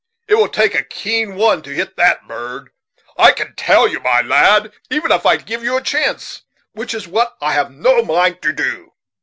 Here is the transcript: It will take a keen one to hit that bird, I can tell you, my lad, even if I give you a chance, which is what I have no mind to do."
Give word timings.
It 0.27 0.33
will 0.33 0.47
take 0.49 0.73
a 0.73 0.81
keen 0.83 1.35
one 1.35 1.61
to 1.61 1.69
hit 1.75 1.95
that 1.95 2.27
bird, 2.27 2.71
I 3.19 3.31
can 3.33 3.53
tell 3.53 3.87
you, 3.87 3.99
my 3.99 4.21
lad, 4.21 4.71
even 4.89 5.11
if 5.11 5.27
I 5.27 5.37
give 5.37 5.63
you 5.63 5.77
a 5.77 5.81
chance, 5.83 6.41
which 6.71 6.95
is 6.95 7.07
what 7.07 7.37
I 7.39 7.51
have 7.53 7.69
no 7.69 8.03
mind 8.03 8.41
to 8.41 8.51
do." 8.51 8.93